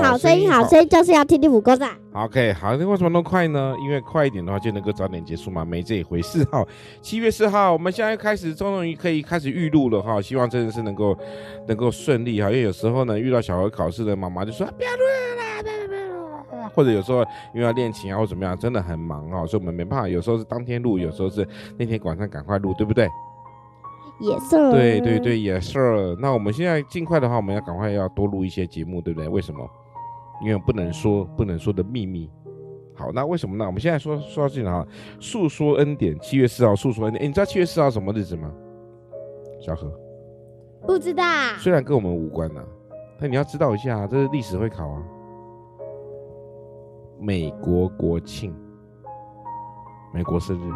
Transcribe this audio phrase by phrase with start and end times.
[0.00, 1.90] 好声音，好声音就是要听听五个赞。
[2.12, 3.74] OK，好，那为什么那么快呢？
[3.80, 6.64] 因为快一点的话就能够早点结束嘛，没这一回事哈。
[7.00, 10.20] 七月四号，我们现在开始，终于可以开始预录了哈。
[10.20, 11.16] 希望真的是能够
[11.66, 12.48] 能够顺利哈。
[12.50, 17.22] 因为有时候呢，遇到小孩考试的妈妈就说不要录了啦，不要不要录，或者有时候
[17.54, 20.08] 因为要练琴啊或怎么样，真的很忙啊，所以我们没办法。
[20.08, 21.46] 有时候是当天录，有时候是
[21.78, 23.08] 那天晚上赶快录，对不对？
[24.20, 24.70] 也是。
[24.70, 26.16] 对对对，也是。
[26.20, 29.28] 那我们现在尽快的话，我们要赶快要多录一些节目，对不对？
[29.28, 29.68] 为什么？
[30.42, 32.28] 因为不能说不能说的秘密，
[32.92, 33.64] 好，那为什么呢？
[33.64, 34.84] 我们现在说说到这里哈，
[35.20, 37.22] 诉说恩典，七月四号诉说恩典。
[37.22, 38.50] 诶，你知道七月四号什么日子吗？
[39.60, 39.90] 小何，
[40.86, 41.24] 不知道。
[41.58, 42.60] 虽然跟我们无关呐，
[43.20, 45.02] 但你要知道一下，这是历史会考啊。
[47.20, 48.52] 美国国庆，
[50.12, 50.72] 美国生日，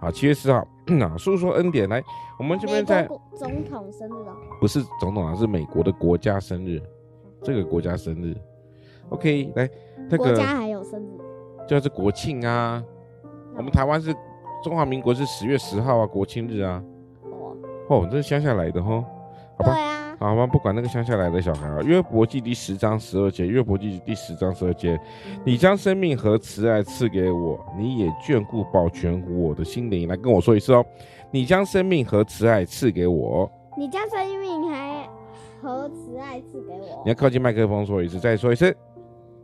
[0.00, 2.02] 好，七月四号，那 诉说恩典，来，
[2.38, 6.80] 我们这边在总统生日哦，不是总统啊，是美国的国家生日，
[7.42, 8.34] 这个国家生日。
[9.10, 9.68] OK，来，
[10.08, 11.18] 那个国家还有生日，
[11.68, 12.82] 就是国庆啊。
[13.56, 14.14] 我们台湾是
[14.64, 16.82] 中华民国是十月十号啊，国庆日啊。
[17.24, 17.56] 哦，
[17.88, 19.04] 哦，这是乡下来的哈，
[19.58, 19.74] 好吧？
[19.74, 21.80] 对啊，好吧，不管那个乡下来的小孩啊。
[21.82, 25.00] 约伯记第十章十二节，约伯记第十章十二节，
[25.46, 30.06] 你将生命和慈爱赐给我，你也眷顾保全我的心灵。
[30.06, 30.84] 来跟我说一次哦，
[31.30, 35.08] 你将生命和慈爱赐给我，你将生命还
[35.62, 37.02] 和慈爱赐给我。
[37.02, 38.76] 你要靠近麦克风说一次，再说一次。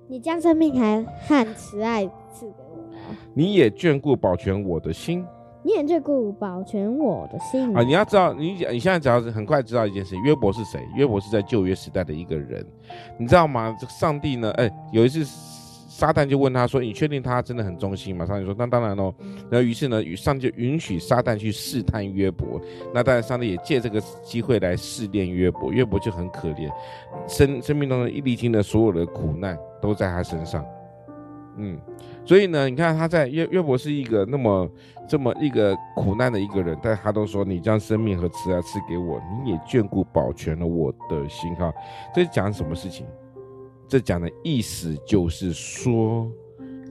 [0.08, 2.84] 你将生命还和慈爱赐给我，
[3.32, 5.24] 你也眷顾保全我的心，
[5.66, 7.82] 你也眷顾保全我的心啊！
[7.82, 10.80] 你要知道，你你现在只要是很快知道一件事，约伯是谁？
[10.94, 12.64] 约伯是在旧约时代的一个人，
[13.18, 13.76] 你知道吗？
[13.80, 14.48] 这上帝呢？
[14.52, 15.26] 哎，有一次。
[15.88, 19.14] 撒旦就问他说：“你确定他真的很忠心吗？”上帝说：“那当然喽。”
[19.48, 22.60] 然后于是呢，上帝就允许撒旦去试探约伯。
[22.92, 25.72] 那当然，上帝也借这个机会来试炼约伯。
[25.72, 26.70] 约伯就很可怜，
[27.26, 30.62] 生生命当中一历经的所有的苦难都在他身上。
[31.56, 31.78] 嗯，
[32.24, 34.68] 所以呢，你看他在约约伯是一个那么
[35.08, 41.72] 这么一个苦难的一个人，但他都说：“你将生命和慈爱赐给我，你也眷顾保全了我的心。”哈，
[42.14, 43.06] 这讲什么事情？
[43.88, 46.30] 这讲的意思就是说，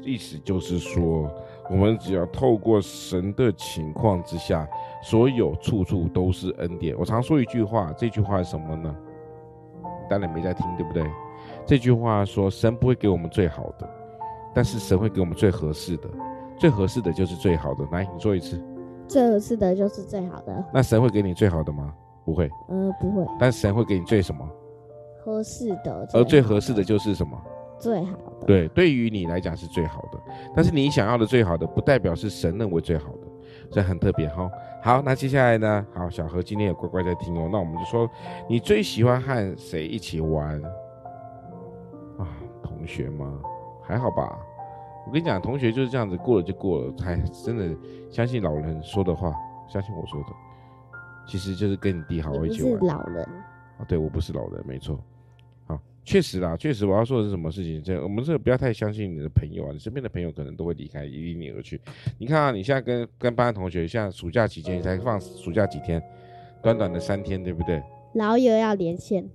[0.01, 1.29] 意思就是说，
[1.69, 4.67] 我们只要透过神的情况之下，
[5.03, 6.97] 所有处处都是恩典。
[6.97, 8.95] 我常说一句话，这句话是什么呢？
[10.09, 11.05] 当然没在听，对不对？
[11.65, 13.89] 这句话说，神不会给我们最好的，
[14.55, 16.09] 但是神会给我们最合适的，
[16.57, 17.85] 最合适的就是最好的。
[17.91, 18.59] 来，你说一次，
[19.07, 20.65] 最合适的就是最好的。
[20.73, 21.93] 那神会给你最好的吗？
[22.23, 23.25] 不会，嗯、呃，不会。
[23.37, 24.49] 但神会给你最什么？
[25.23, 27.37] 合适的，而最合适的就是什么？
[27.77, 28.47] 最好的。
[28.47, 30.19] 对，对于你来讲是最好的，
[30.55, 33.27] 但是你想要的最好的，不代表是神认为最好的，
[33.69, 34.49] 这很特别哈。
[34.81, 35.85] 好，那接下来呢？
[35.93, 37.49] 好，小何今天也乖乖在听哦。
[37.51, 38.09] 那我们就说，
[38.47, 40.61] 你最喜欢和谁一起玩？
[42.17, 42.25] 啊，
[42.63, 43.41] 同学吗？
[43.87, 44.37] 还好吧。
[45.07, 47.69] 我跟你讲，同学就是这样子，过了就过了，还真的
[48.09, 49.31] 相信老人说的话，
[49.67, 50.29] 相信我说的，
[51.27, 52.71] 其实就是跟你弟好好一起玩。
[52.71, 53.23] 是老人
[53.77, 54.99] 啊，对，我不是老人，没错。
[55.67, 57.83] 好确实啦，确实我要说的是什么事情？
[57.83, 61.79] 这我们这个不要太相信你的朋友啊，你身边的朋友可能都会离开，离你而去。
[62.17, 66.01] 你看啊，你现在跟跟班的同学，现在暑假期间才放暑假几天，
[66.63, 67.83] 短短的三天，对不对？
[68.13, 69.29] 老友要连线，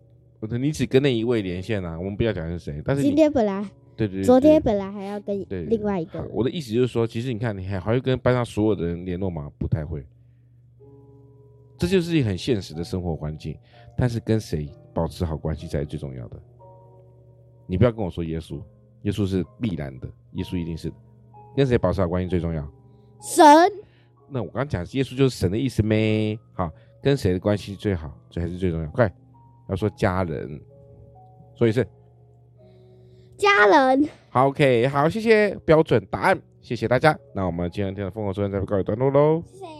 [0.59, 1.97] 你只跟那一位连线啊？
[1.99, 3.65] 我们不要讲是谁，但是今天本来
[4.06, 6.22] 对，对对，昨天本来还要跟另外一个。
[6.33, 9.50] 我的意思就是说，其实你看，你还还会跟班上所有的人联络吗？
[9.59, 10.06] 不太会。
[11.77, 13.59] 这就是一很现实的生活环境，
[13.97, 16.41] 但是跟谁保持好关系才是最重要的。
[17.66, 18.63] 你不要跟我说耶稣，
[19.03, 20.92] 耶稣是必然的，耶稣一定是
[21.57, 22.63] 跟谁保持好关系最重要？
[23.22, 23.45] 神。
[24.28, 26.39] 那我刚刚讲耶稣就是神的意思咩？
[26.53, 26.71] 好，
[27.03, 28.89] 跟谁的关系最好，这还是最重要。
[28.91, 29.13] 快，
[29.69, 30.60] 要说家人，
[31.54, 31.86] 说一次，
[33.41, 34.09] 家人。
[34.28, 37.19] 好，OK，好，谢谢标准答案，谢谢大家。
[37.34, 39.42] 那我们今天的丰禾硕恩再告一段落喽。
[39.51, 39.79] 谢谢。